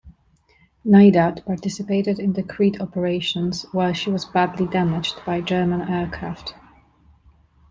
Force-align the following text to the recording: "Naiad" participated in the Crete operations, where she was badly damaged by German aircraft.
"Naiad" 0.83 1.43
participated 1.45 2.17
in 2.17 2.33
the 2.33 2.41
Crete 2.41 2.81
operations, 2.81 3.67
where 3.71 3.93
she 3.93 4.09
was 4.09 4.25
badly 4.25 4.65
damaged 4.65 5.17
by 5.27 5.41
German 5.41 5.81
aircraft. 5.87 6.55